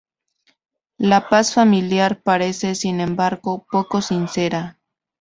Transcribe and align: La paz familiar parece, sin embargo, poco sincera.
La 0.97 1.29
paz 1.29 1.53
familiar 1.53 2.23
parece, 2.23 2.73
sin 2.73 3.01
embargo, 3.01 3.67
poco 3.69 4.01
sincera. 4.01 4.79